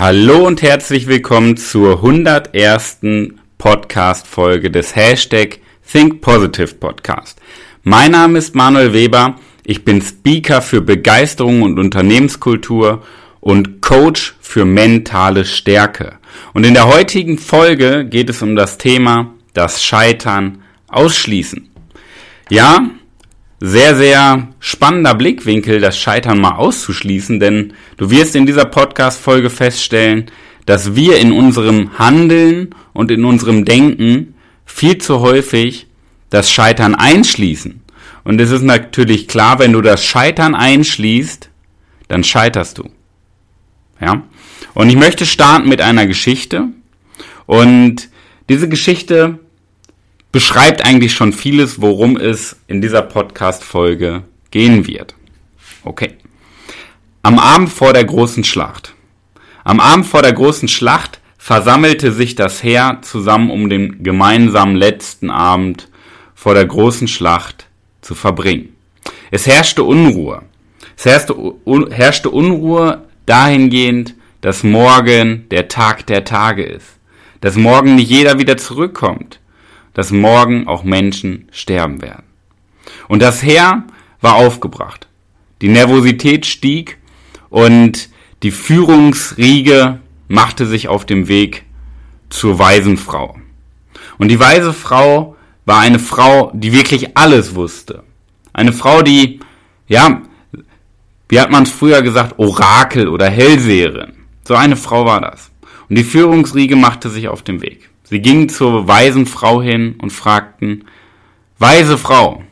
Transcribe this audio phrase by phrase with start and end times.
[0.00, 3.00] Hallo und herzlich willkommen zur 101.
[3.58, 7.38] Podcast-Folge des Hashtag Think Positive Podcast.
[7.82, 9.36] Mein Name ist Manuel Weber.
[9.62, 13.02] Ich bin Speaker für Begeisterung und Unternehmenskultur
[13.40, 16.14] und Coach für mentale Stärke.
[16.54, 21.68] Und in der heutigen Folge geht es um das Thema das Scheitern ausschließen.
[22.48, 22.88] Ja,
[23.60, 30.30] sehr, sehr spannender Blickwinkel, das Scheitern mal auszuschließen, denn du wirst in dieser Podcast-Folge feststellen,
[30.64, 35.86] dass wir in unserem Handeln und in unserem Denken viel zu häufig
[36.30, 37.82] das Scheitern einschließen.
[38.24, 41.50] Und es ist natürlich klar, wenn du das Scheitern einschließt,
[42.08, 42.88] dann scheiterst du.
[44.00, 44.22] Ja?
[44.74, 46.68] Und ich möchte starten mit einer Geschichte.
[47.46, 48.08] Und
[48.48, 49.38] diese Geschichte
[50.32, 55.14] beschreibt eigentlich schon vieles, worum es in dieser Podcast-Folge gehen wird.
[55.84, 56.14] Okay.
[57.22, 58.94] Am Abend vor der großen Schlacht.
[59.64, 65.30] Am Abend vor der großen Schlacht versammelte sich das Heer zusammen, um den gemeinsamen letzten
[65.30, 65.88] Abend
[66.34, 67.66] vor der großen Schlacht
[68.00, 68.74] zu verbringen.
[69.30, 70.42] Es herrschte Unruhe.
[70.96, 71.34] Es herrschte,
[71.90, 76.86] herrschte Unruhe dahingehend, dass morgen der Tag der Tage ist.
[77.40, 79.39] Dass morgen nicht jeder wieder zurückkommt
[79.94, 82.24] dass morgen auch Menschen sterben werden.
[83.08, 83.84] Und das Heer
[84.20, 85.08] war aufgebracht.
[85.62, 86.98] Die Nervosität stieg
[87.48, 88.08] und
[88.42, 91.64] die Führungsriege machte sich auf dem Weg
[92.30, 93.36] zur weisen Frau.
[94.18, 95.36] Und die weise Frau
[95.66, 98.04] war eine Frau, die wirklich alles wusste.
[98.52, 99.40] Eine Frau, die,
[99.88, 100.22] ja,
[101.28, 104.12] wie hat man es früher gesagt, Orakel oder Hellseherin.
[104.46, 105.50] So eine Frau war das.
[105.88, 107.89] Und die Führungsriege machte sich auf den Weg.
[108.10, 110.84] Sie gingen zur weisen Frau hin und fragten,
[111.60, 112.42] Weise Frau,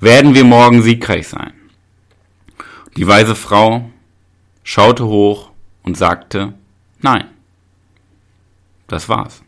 [0.00, 1.52] werden wir morgen siegreich sein?
[2.96, 3.90] Die weise Frau
[4.64, 5.50] schaute hoch
[5.82, 6.54] und sagte,
[7.02, 7.24] nein.
[8.88, 9.42] Das war's.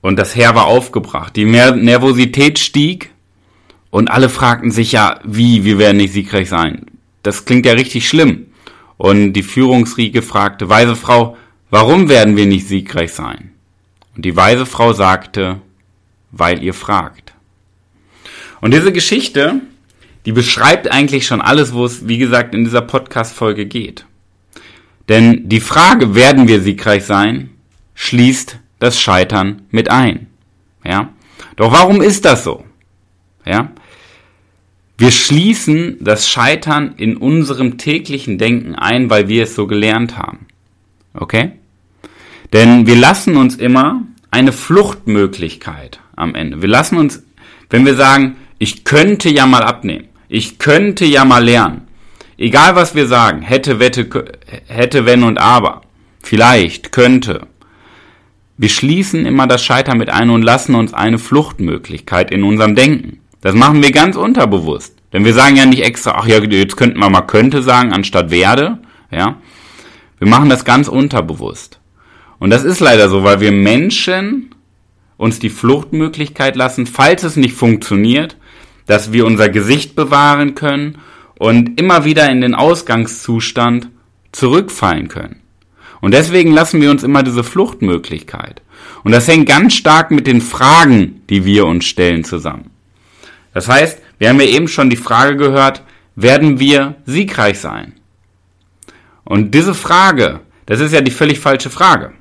[0.00, 1.36] Und das Heer war aufgebracht.
[1.36, 3.12] Die Nervosität stieg
[3.90, 6.86] und alle fragten sich ja, wie, wir werden nicht siegreich sein.
[7.22, 8.46] Das klingt ja richtig schlimm.
[8.96, 11.36] Und die Führungsriege fragte, weise Frau,
[11.70, 13.52] warum werden wir nicht siegreich sein?
[14.16, 15.60] Und die weise Frau sagte,
[16.30, 17.32] weil ihr fragt.
[18.60, 19.60] Und diese Geschichte,
[20.26, 24.04] die beschreibt eigentlich schon alles, wo es, wie gesagt, in dieser Podcast-Folge geht.
[25.08, 27.50] Denn die Frage, werden wir siegreich sein,
[27.94, 30.28] schließt das Scheitern mit ein.
[30.84, 31.12] Ja?
[31.56, 32.64] Doch warum ist das so?
[33.44, 33.72] Ja?
[34.98, 40.46] Wir schließen das Scheitern in unserem täglichen Denken ein, weil wir es so gelernt haben.
[41.14, 41.52] Okay?
[42.52, 46.62] Denn wir lassen uns immer eine Fluchtmöglichkeit am Ende.
[46.62, 47.22] Wir lassen uns,
[47.68, 51.88] wenn wir sagen, ich könnte ja mal abnehmen, ich könnte ja mal lernen,
[52.36, 54.08] egal was wir sagen, hätte, wette,
[54.66, 55.82] hätte, wenn und aber,
[56.22, 57.46] vielleicht, könnte,
[58.56, 63.20] wir schließen immer das Scheitern mit ein und lassen uns eine Fluchtmöglichkeit in unserem Denken.
[63.40, 64.96] Das machen wir ganz unterbewusst.
[65.12, 68.30] Denn wir sagen ja nicht extra, ach ja, jetzt könnten wir mal könnte sagen, anstatt
[68.30, 68.78] werde,
[69.10, 69.36] ja.
[70.18, 71.79] Wir machen das ganz unterbewusst.
[72.40, 74.52] Und das ist leider so, weil wir Menschen
[75.16, 78.36] uns die Fluchtmöglichkeit lassen, falls es nicht funktioniert,
[78.86, 80.98] dass wir unser Gesicht bewahren können
[81.38, 83.90] und immer wieder in den Ausgangszustand
[84.32, 85.42] zurückfallen können.
[86.00, 88.62] Und deswegen lassen wir uns immer diese Fluchtmöglichkeit.
[89.04, 92.70] Und das hängt ganz stark mit den Fragen, die wir uns stellen, zusammen.
[93.52, 95.82] Das heißt, wir haben ja eben schon die Frage gehört,
[96.16, 97.94] werden wir siegreich sein?
[99.24, 102.12] Und diese Frage, das ist ja die völlig falsche Frage.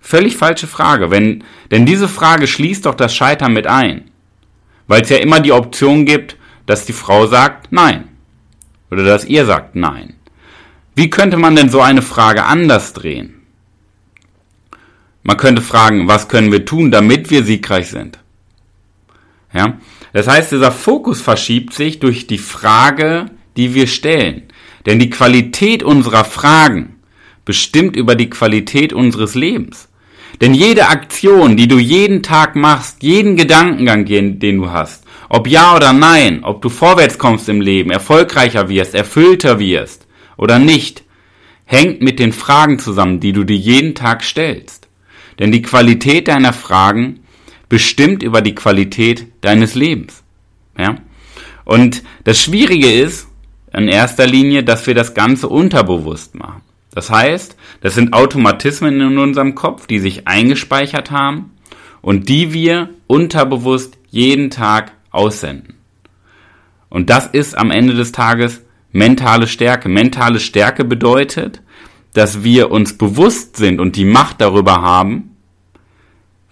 [0.00, 4.10] Völlig falsche Frage, wenn, denn diese Frage schließt doch das Scheitern mit ein.
[4.86, 6.36] Weil es ja immer die Option gibt,
[6.66, 8.08] dass die Frau sagt Nein.
[8.90, 10.14] Oder dass ihr sagt Nein.
[10.94, 13.42] Wie könnte man denn so eine Frage anders drehen?
[15.22, 18.18] Man könnte fragen, was können wir tun, damit wir siegreich sind?
[19.52, 19.78] Ja?
[20.12, 23.26] Das heißt, dieser Fokus verschiebt sich durch die Frage,
[23.56, 24.44] die wir stellen.
[24.86, 26.96] Denn die Qualität unserer Fragen
[27.44, 29.88] bestimmt über die Qualität unseres Lebens.
[30.40, 35.76] Denn jede Aktion, die du jeden Tag machst, jeden Gedankengang, den du hast, ob ja
[35.76, 40.06] oder nein, ob du vorwärts kommst im Leben, erfolgreicher wirst, erfüllter wirst
[40.36, 41.04] oder nicht,
[41.66, 44.88] hängt mit den Fragen zusammen, die du dir jeden Tag stellst.
[45.38, 47.20] Denn die Qualität deiner Fragen
[47.68, 50.22] bestimmt über die Qualität deines Lebens.
[50.76, 50.96] Ja?
[51.64, 53.28] Und das Schwierige ist,
[53.72, 56.62] in erster Linie, dass wir das Ganze unterbewusst machen.
[56.92, 61.52] Das heißt, das sind Automatismen in unserem Kopf, die sich eingespeichert haben
[62.02, 65.74] und die wir unterbewusst jeden Tag aussenden.
[66.88, 69.88] Und das ist am Ende des Tages mentale Stärke.
[69.88, 71.62] Mentale Stärke bedeutet,
[72.12, 75.36] dass wir uns bewusst sind und die Macht darüber haben,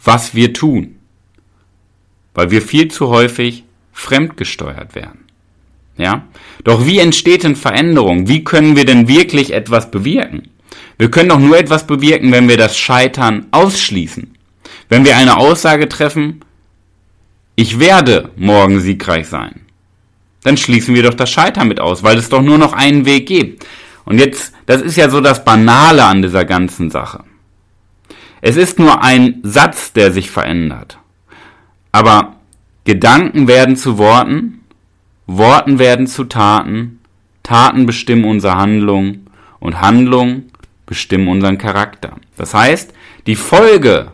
[0.03, 0.97] was wir tun.
[2.35, 5.28] Weil wir viel zu häufig fremdgesteuert werden.
[5.99, 6.25] Ja?
[6.65, 8.29] Doch wie entsteht denn Veränderung?
[8.29, 10.49] Wie können wir denn wirklich etwas bewirken?
[10.97, 14.35] Wir können doch nur etwas bewirken, wenn wir das Scheitern ausschließen.
[14.89, 16.41] Wenn wir eine Aussage treffen,
[17.57, 19.61] ich werde morgen siegreich sein,
[20.45, 23.27] dann schließen wir doch das Scheitern mit aus, weil es doch nur noch einen Weg
[23.27, 23.67] gibt.
[24.05, 27.25] Und jetzt, das ist ja so das Banale an dieser ganzen Sache.
[28.41, 30.99] Es ist nur ein Satz, der sich verändert.
[31.93, 32.37] Aber
[32.85, 34.58] Gedanken werden zu Worten,
[35.29, 37.01] Worten werden zu Taten,
[37.43, 39.27] Taten bestimmen unsere Handlung
[39.61, 40.45] und Handlung
[40.87, 42.17] bestimmen unseren Charakter.
[42.37, 42.95] Das heißt,
[43.27, 44.13] die Folge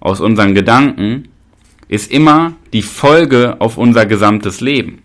[0.00, 1.28] aus unseren Gedanken
[1.88, 5.02] ist immer die Folge auf unser gesamtes Leben.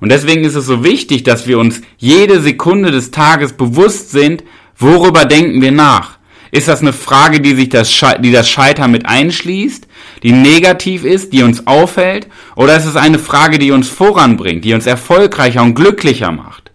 [0.00, 4.44] Und deswegen ist es so wichtig, dass wir uns jede Sekunde des Tages bewusst sind,
[4.76, 6.18] worüber denken wir nach.
[6.52, 7.90] Ist das eine Frage, die sich das,
[8.20, 9.88] die das Scheitern mit einschließt,
[10.22, 12.28] die negativ ist, die uns aufhält?
[12.54, 16.70] Oder ist es eine Frage, die uns voranbringt, die uns erfolgreicher und glücklicher macht?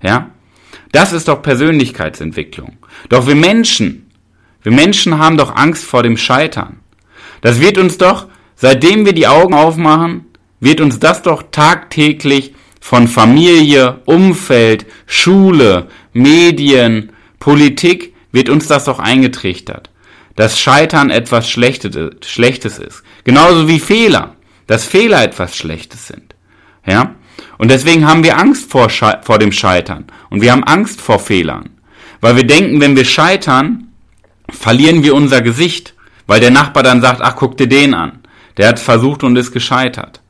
[0.00, 0.30] Ja?
[0.92, 2.76] Das ist doch Persönlichkeitsentwicklung.
[3.08, 4.08] Doch wir Menschen,
[4.62, 6.78] wir Menschen haben doch Angst vor dem Scheitern.
[7.40, 8.28] Das wird uns doch
[8.62, 10.26] Seitdem wir die Augen aufmachen,
[10.60, 18.98] wird uns das doch tagtäglich von Familie, Umfeld, Schule, Medien, Politik, wird uns das doch
[18.98, 19.90] eingetrichtert.
[20.34, 21.94] Dass Scheitern etwas Schlechtes
[22.78, 23.02] ist.
[23.24, 24.36] Genauso wie Fehler.
[24.66, 26.34] Dass Fehler etwas Schlechtes sind.
[26.86, 27.14] Ja?
[27.58, 30.06] Und deswegen haben wir Angst vor, vor dem Scheitern.
[30.30, 31.70] Und wir haben Angst vor Fehlern.
[32.20, 33.88] Weil wir denken, wenn wir scheitern,
[34.48, 35.94] verlieren wir unser Gesicht.
[36.26, 38.20] Weil der Nachbar dann sagt, ach, guck dir den an.
[38.56, 40.20] Der hat versucht und ist gescheitert.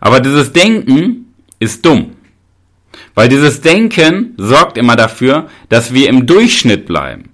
[0.00, 2.12] Aber dieses Denken ist dumm.
[3.14, 7.30] Weil dieses Denken sorgt immer dafür, dass wir im Durchschnitt bleiben.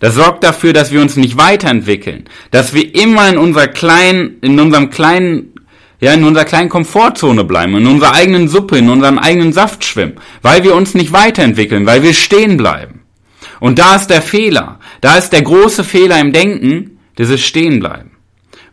[0.00, 4.58] Das sorgt dafür, dass wir uns nicht weiterentwickeln, dass wir immer in unserer kleinen, in
[4.60, 5.54] unserem kleinen,
[6.00, 10.16] ja, in unserer kleinen Komfortzone bleiben, in unserer eigenen Suppe, in unserem eigenen Saft schwimmen,
[10.42, 13.02] weil wir uns nicht weiterentwickeln, weil wir stehen bleiben.
[13.60, 18.10] Und da ist der Fehler, da ist der große Fehler im Denken, dieses Stehenbleiben.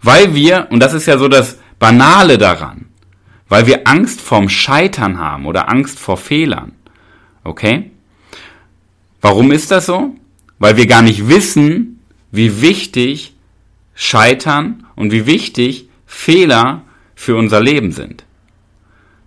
[0.01, 2.87] Weil wir, und das ist ja so das Banale daran,
[3.47, 6.73] weil wir Angst vorm Scheitern haben oder Angst vor Fehlern.
[7.43, 7.91] Okay?
[9.21, 10.15] Warum ist das so?
[10.63, 11.99] Weil wir gar nicht wissen,
[12.31, 13.35] wie wichtig
[13.95, 16.83] Scheitern und wie wichtig Fehler
[17.15, 18.23] für unser Leben sind.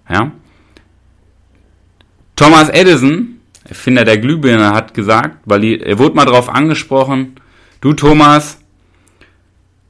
[0.08, 0.32] Ja?
[2.36, 7.34] Thomas Edison, Erfinder der Glühbirne, hat gesagt, weil er wurde mal darauf angesprochen,
[7.82, 8.58] du Thomas,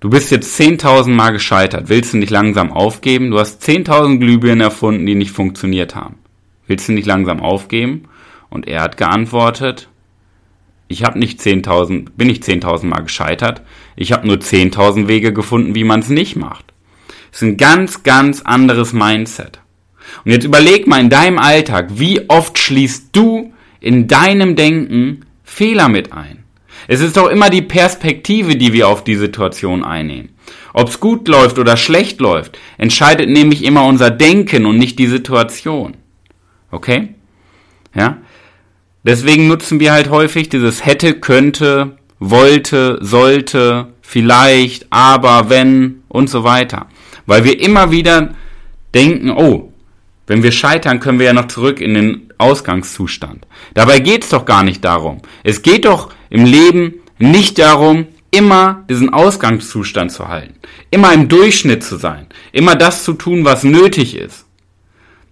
[0.00, 1.88] Du bist jetzt 10.000 Mal gescheitert.
[1.88, 3.30] Willst du nicht langsam aufgeben?
[3.30, 6.16] Du hast 10.000 Glühbirnen erfunden, die nicht funktioniert haben.
[6.66, 8.08] Willst du nicht langsam aufgeben?
[8.50, 9.88] Und er hat geantwortet,
[10.88, 13.62] ich habe nicht 10.000, bin nicht 10.000 Mal gescheitert.
[13.96, 16.72] Ich habe nur 10.000 Wege gefunden, wie man es nicht macht.
[17.30, 19.60] Das ist ein ganz, ganz anderes Mindset.
[20.24, 25.88] Und jetzt überleg mal in deinem Alltag, wie oft schließt du in deinem Denken Fehler
[25.88, 26.44] mit ein?
[26.88, 30.30] Es ist doch immer die Perspektive, die wir auf die Situation einnehmen.
[30.72, 35.96] Ob's gut läuft oder schlecht läuft, entscheidet nämlich immer unser Denken und nicht die Situation.
[36.70, 37.14] Okay?
[37.94, 38.18] Ja?
[39.06, 46.42] Deswegen nutzen wir halt häufig dieses hätte, könnte, wollte, sollte, vielleicht, aber, wenn und so
[46.42, 46.86] weiter.
[47.24, 48.34] Weil wir immer wieder
[48.94, 49.72] denken, oh,
[50.26, 53.46] wenn wir scheitern, können wir ja noch zurück in den Ausgangszustand.
[53.74, 55.22] Dabei geht's doch gar nicht darum.
[55.44, 60.54] Es geht doch im Leben nicht darum, immer diesen Ausgangszustand zu halten,
[60.90, 64.46] immer im Durchschnitt zu sein, immer das zu tun, was nötig ist.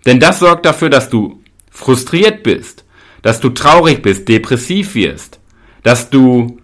[0.07, 2.84] Denn das sorgt dafür, dass du frustriert bist,
[3.25, 5.41] dass du traurig bist, depressiv wirst,
[5.83, 6.59] dass du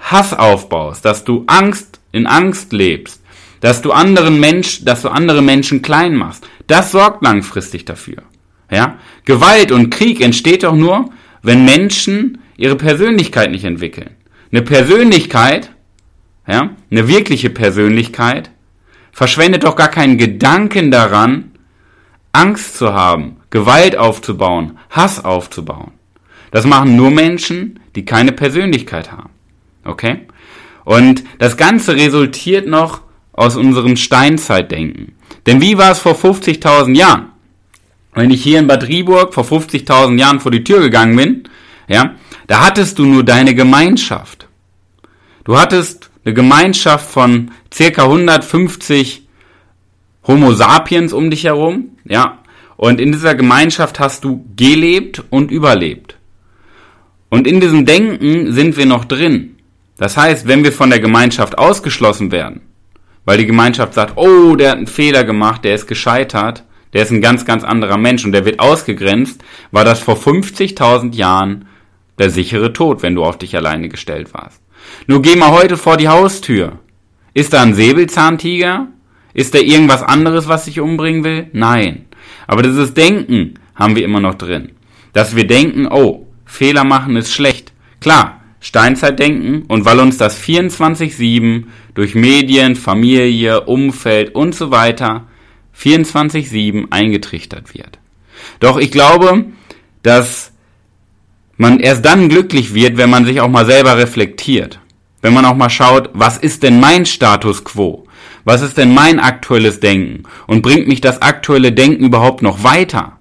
[0.00, 3.22] Hass aufbaust, dass du Angst in Angst lebst,
[3.60, 6.44] dass du anderen Mensch, dass du andere Menschen klein machst.
[6.66, 8.24] Das sorgt langfristig dafür.
[8.68, 8.98] Ja?
[9.24, 11.08] Gewalt und Krieg entsteht doch nur,
[11.40, 14.10] wenn Menschen ihre Persönlichkeit nicht entwickeln.
[14.50, 15.70] Eine Persönlichkeit,
[16.48, 18.50] ja, eine wirkliche Persönlichkeit,
[19.12, 21.52] verschwendet doch gar keinen Gedanken daran,
[22.32, 25.92] Angst zu haben, Gewalt aufzubauen, Hass aufzubauen.
[26.50, 29.30] Das machen nur Menschen, die keine Persönlichkeit haben.
[29.84, 30.26] Okay?
[30.84, 35.14] Und das Ganze resultiert noch aus unserem Steinzeitdenken.
[35.46, 37.26] Denn wie war es vor 50.000 Jahren?
[38.14, 41.44] Wenn ich hier in Bad Riburg vor 50.000 Jahren vor die Tür gegangen bin,
[41.88, 42.14] ja,
[42.46, 44.48] da hattest du nur deine Gemeinschaft.
[45.44, 49.28] Du hattest eine Gemeinschaft von circa 150
[50.26, 52.38] Homo sapiens um dich herum, ja,
[52.82, 56.16] und in dieser Gemeinschaft hast du gelebt und überlebt.
[57.28, 59.56] Und in diesem Denken sind wir noch drin.
[59.98, 62.62] Das heißt, wenn wir von der Gemeinschaft ausgeschlossen werden,
[63.24, 67.12] weil die Gemeinschaft sagt, oh, der hat einen Fehler gemacht, der ist gescheitert, der ist
[67.12, 71.66] ein ganz, ganz anderer Mensch und der wird ausgegrenzt, war das vor 50.000 Jahren
[72.18, 74.60] der sichere Tod, wenn du auf dich alleine gestellt warst.
[75.06, 76.80] Nur geh mal heute vor die Haustür.
[77.32, 78.88] Ist da ein Säbelzahntiger?
[79.34, 81.46] Ist da irgendwas anderes, was sich umbringen will?
[81.52, 82.06] Nein.
[82.52, 84.72] Aber dieses Denken haben wir immer noch drin.
[85.14, 87.72] Dass wir denken, oh, Fehler machen ist schlecht.
[87.98, 95.28] Klar, Steinzeitdenken und weil uns das 24-7 durch Medien, Familie, Umfeld und so weiter
[95.80, 97.98] 24-7 eingetrichtert wird.
[98.60, 99.46] Doch ich glaube,
[100.02, 100.52] dass
[101.56, 104.78] man erst dann glücklich wird, wenn man sich auch mal selber reflektiert.
[105.22, 108.06] Wenn man auch mal schaut, was ist denn mein Status quo?
[108.44, 110.24] Was ist denn mein aktuelles Denken?
[110.46, 113.18] Und bringt mich das aktuelle Denken überhaupt noch weiter?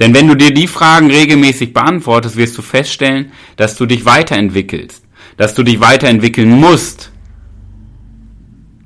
[0.00, 5.04] Denn wenn du dir die Fragen regelmäßig beantwortest, wirst du feststellen, dass du dich weiterentwickelst,
[5.36, 7.12] dass du dich weiterentwickeln musst,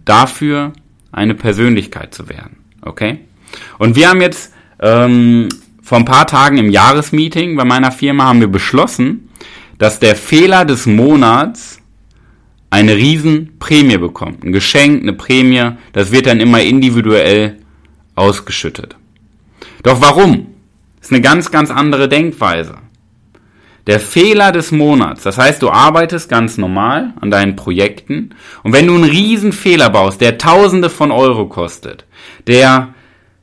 [0.05, 0.73] dafür
[1.13, 2.57] eine Persönlichkeit zu werden.
[2.83, 3.21] Okay?
[3.79, 5.49] Und wir haben jetzt ähm,
[5.83, 9.31] vor ein paar Tagen im Jahresmeeting bei meiner Firma haben wir beschlossen,
[9.79, 11.81] dass der Fehler des Monats
[12.75, 14.43] eine Riesenprämie bekommt.
[14.43, 17.59] Ein Geschenk, eine Prämie, das wird dann immer individuell
[18.17, 18.97] ausgeschüttet.
[19.85, 20.49] Doch warum?
[20.97, 22.79] Das ist eine ganz, ganz andere Denkweise.
[23.87, 28.31] Der Fehler des Monats, das heißt, du arbeitest ganz normal an deinen Projekten
[28.63, 32.07] und wenn du einen riesen Fehler baust, der Tausende von Euro kostet,
[32.47, 32.95] der,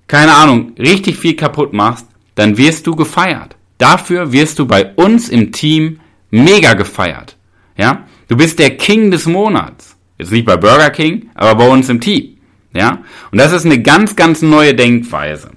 [0.08, 3.56] keine Ahnung, richtig viel kaputt machst, dann wirst du gefeiert.
[3.78, 6.00] Dafür wirst du bei uns im Team
[6.32, 7.38] mega gefeiert.
[7.78, 8.08] Ja?
[8.32, 9.98] Du bist der King des Monats.
[10.18, 12.38] Jetzt nicht bei Burger King, aber bei uns im Team.
[12.74, 13.00] Ja?
[13.30, 15.52] Und das ist eine ganz, ganz neue Denkweise.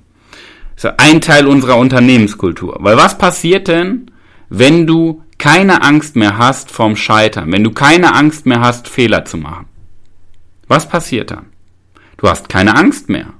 [0.74, 2.78] Das ist ein Teil unserer Unternehmenskultur.
[2.80, 4.10] Weil was passiert denn,
[4.48, 9.24] wenn du keine Angst mehr hast vorm Scheitern, wenn du keine Angst mehr hast, Fehler
[9.24, 9.66] zu machen?
[10.66, 11.46] Was passiert dann?
[12.16, 13.34] Du hast keine Angst mehr.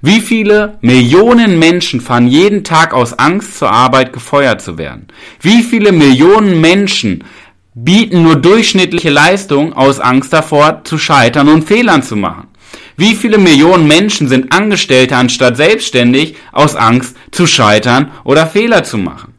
[0.00, 5.08] Wie viele Millionen Menschen fahren jeden Tag aus Angst zur Arbeit gefeuert zu werden?
[5.40, 7.24] Wie viele Millionen Menschen
[7.74, 12.48] bieten nur durchschnittliche Leistung aus Angst davor zu scheitern und Fehlern zu machen?
[12.96, 18.98] Wie viele Millionen Menschen sind Angestellte anstatt selbstständig aus Angst zu scheitern oder Fehler zu
[18.98, 19.34] machen?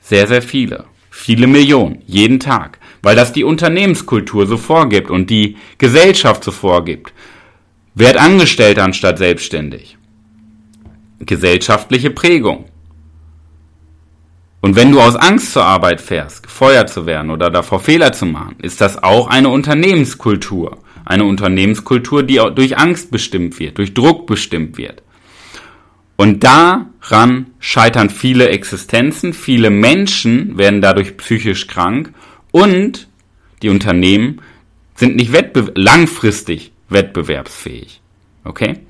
[0.00, 0.84] Sehr, sehr viele.
[1.10, 2.02] Viele Millionen.
[2.06, 2.78] Jeden Tag.
[3.02, 7.12] Weil das die Unternehmenskultur so vorgibt und die Gesellschaft so vorgibt.
[7.94, 9.96] Werd Angestellter anstatt selbstständig.
[11.20, 12.66] Gesellschaftliche Prägung.
[14.60, 18.26] Und wenn du aus Angst zur Arbeit fährst, gefeuert zu werden oder davor Fehler zu
[18.26, 20.78] machen, ist das auch eine Unternehmenskultur.
[21.04, 25.02] Eine Unternehmenskultur, die durch Angst bestimmt wird, durch Druck bestimmt wird.
[26.16, 32.12] Und daran scheitern viele Existenzen, viele Menschen werden dadurch psychisch krank
[32.50, 33.08] und
[33.62, 34.42] die Unternehmen
[34.94, 38.02] sind nicht wettbe langfristig wettbewerbsfähig.
[38.44, 38.80] Okay?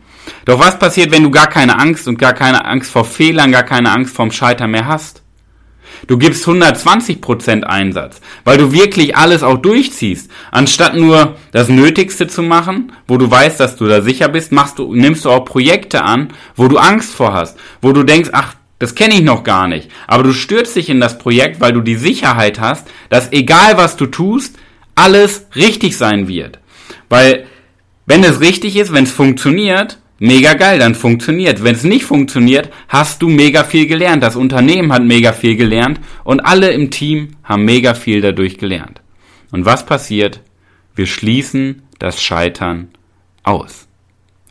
[0.44, 3.62] Doch was passiert, wenn du gar keine Angst und gar keine Angst vor Fehlern, gar
[3.62, 5.19] keine Angst vorm Scheitern mehr hast?
[6.06, 10.30] Du gibst 120% Einsatz, weil du wirklich alles auch durchziehst.
[10.50, 14.78] Anstatt nur das Nötigste zu machen, wo du weißt, dass du da sicher bist, machst
[14.78, 18.54] du, nimmst du auch Projekte an, wo du Angst vor hast, wo du denkst, ach,
[18.78, 19.90] das kenne ich noch gar nicht.
[20.06, 23.96] Aber du stürzt dich in das Projekt, weil du die Sicherheit hast, dass egal was
[23.96, 24.56] du tust,
[24.94, 26.58] alles richtig sein wird.
[27.08, 27.46] Weil,
[28.06, 31.64] wenn es richtig ist, wenn es funktioniert, Mega geil, dann funktioniert.
[31.64, 34.22] Wenn es nicht funktioniert, hast du mega viel gelernt.
[34.22, 39.00] Das Unternehmen hat mega viel gelernt und alle im Team haben mega viel dadurch gelernt.
[39.50, 40.42] Und was passiert?
[40.94, 42.88] Wir schließen das Scheitern
[43.44, 43.88] aus.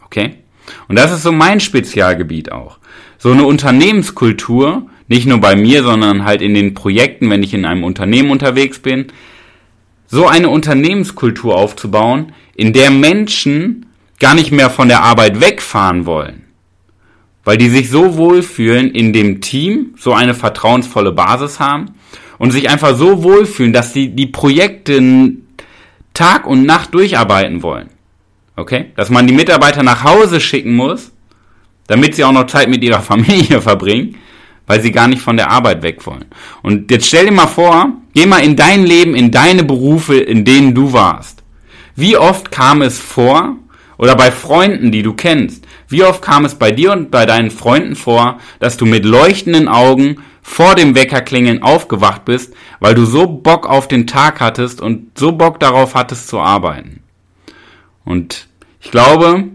[0.06, 0.40] Okay?
[0.88, 2.80] Und das ist so mein Spezialgebiet auch.
[3.20, 7.66] So eine Unternehmenskultur, nicht nur bei mir, sondern halt in den Projekten, wenn ich in
[7.66, 9.08] einem Unternehmen unterwegs bin,
[10.08, 13.86] so eine Unternehmenskultur aufzubauen, in der Menschen
[14.20, 16.44] gar nicht mehr von der Arbeit wegfahren wollen,
[17.44, 21.96] weil die sich so wohlfühlen in dem Team, so eine vertrauensvolle Basis haben
[22.38, 25.02] und sich einfach so wohlfühlen, dass sie die Projekte
[26.14, 27.90] Tag und Nacht durcharbeiten wollen.
[28.56, 28.92] Okay?
[28.96, 31.12] Dass man die Mitarbeiter nach Hause schicken muss,
[31.88, 34.18] damit sie auch noch Zeit mit ihrer Familie verbringen,
[34.68, 36.26] weil sie gar nicht von der Arbeit weg wollen.
[36.62, 40.46] Und jetzt stell dir mal vor, geh mal in dein Leben, in deine Berufe, in
[40.46, 41.42] denen du warst.
[41.96, 43.58] Wie oft kam es vor,
[44.00, 45.68] oder bei Freunden, die du kennst.
[45.90, 49.68] Wie oft kam es bei dir und bei deinen Freunden vor, dass du mit leuchtenden
[49.68, 55.20] Augen vor dem Weckerklingeln aufgewacht bist, weil du so Bock auf den Tag hattest und
[55.20, 57.04] so Bock darauf hattest zu arbeiten.
[58.06, 58.48] Und
[58.80, 59.50] ich glaube,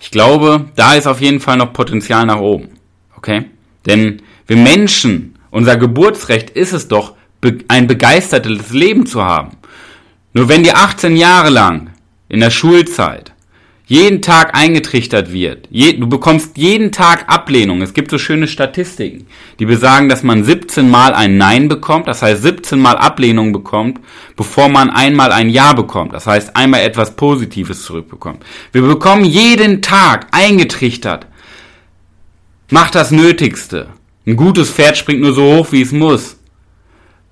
[0.00, 2.70] ich glaube, da ist auf jeden Fall noch Potenzial nach oben.
[3.16, 3.44] Okay?
[3.86, 7.14] Denn wir Menschen Unser Geburtsrecht ist es doch,
[7.68, 9.56] ein begeistertes Leben zu haben.
[10.32, 11.87] Nur wenn dir 18 Jahre lang
[12.28, 13.32] in der Schulzeit
[13.88, 17.80] jeden Tag eingetrichtert wird, je, du bekommst jeden Tag Ablehnung.
[17.80, 19.26] Es gibt so schöne Statistiken,
[19.58, 23.98] die besagen, dass man 17 Mal ein Nein bekommt, das heißt 17 Mal Ablehnung bekommt,
[24.36, 28.44] bevor man einmal ein Ja bekommt, das heißt einmal etwas Positives zurückbekommt.
[28.72, 31.26] Wir bekommen jeden Tag eingetrichtert.
[32.70, 33.88] Mach das Nötigste.
[34.26, 36.36] Ein gutes Pferd springt nur so hoch, wie es muss.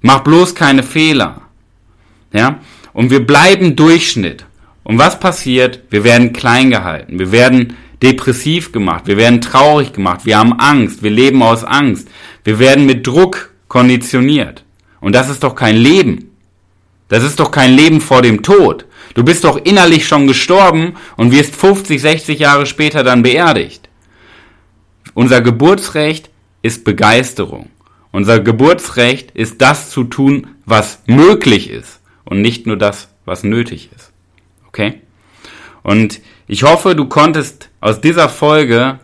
[0.01, 1.43] Mach bloß keine Fehler.
[2.33, 2.61] Ja?
[2.95, 4.47] Und wir bleiben Durchschnitt.
[4.87, 5.81] Und was passiert?
[5.91, 7.19] Wir werden klein gehalten.
[7.19, 9.09] Wir werden depressiv gemacht.
[9.09, 10.21] Wir werden traurig gemacht.
[10.25, 11.03] Wir haben Angst.
[11.03, 12.07] Wir leben aus Angst.
[12.45, 14.63] Wir werden mit Druck konditioniert.
[15.01, 16.31] Und das ist doch kein Leben.
[17.09, 18.85] Das ist doch kein Leben vor dem Tod.
[19.15, 23.89] Du bist doch innerlich schon gestorben und wirst 50, 60 Jahre später dann beerdigt.
[25.15, 26.31] Unser Geburtsrecht
[26.63, 27.71] ist Begeisterung.
[28.13, 33.91] Unser Geburtsrecht ist das zu tun, was möglich ist und nicht nur das, was nötig
[33.97, 34.13] ist.
[34.77, 35.01] Okay?
[35.83, 38.99] Und ich hoffe, du konntest aus dieser Folge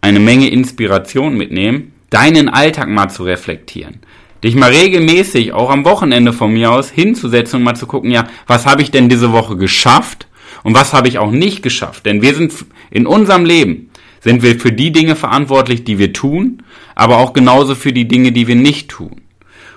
[0.00, 4.00] eine Menge Inspiration mitnehmen, deinen Alltag mal zu reflektieren.
[4.42, 8.26] Dich mal regelmäßig, auch am Wochenende von mir aus, hinzusetzen und mal zu gucken, ja,
[8.46, 10.26] was habe ich denn diese Woche geschafft
[10.62, 12.06] und was habe ich auch nicht geschafft?
[12.06, 12.52] Denn wir sind
[12.90, 16.62] in unserem Leben, sind wir für die Dinge verantwortlich, die wir tun,
[16.94, 19.20] aber auch genauso für die Dinge, die wir nicht tun.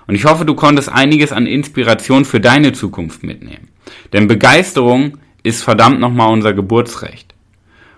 [0.08, 3.67] Und ich hoffe, du konntest einiges an Inspiration für deine Zukunft mitnehmen.
[4.14, 7.34] Denn Begeisterung ist verdammt nochmal unser Geburtsrecht.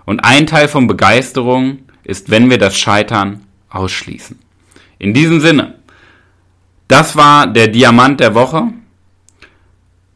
[0.06, 4.40] Und ein Teil von Begeisterung ist, wenn wir das Scheitern ausschließen.
[4.98, 5.76] In diesem Sinne,
[6.88, 8.68] das war der Diamant der Woche.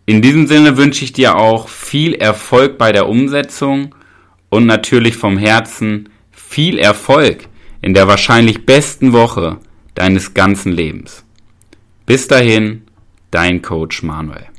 [0.06, 3.96] In diesem Sinne wünsche ich dir auch viel Erfolg bei der Umsetzung
[4.50, 7.48] und natürlich vom Herzen viel Erfolg
[7.82, 9.58] in der wahrscheinlich besten Woche
[9.96, 11.24] deines ganzen Lebens.
[12.06, 12.84] Bis dahin,
[13.32, 14.53] dein Coach Manuel.